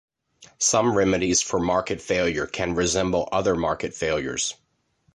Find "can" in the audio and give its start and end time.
2.47-2.73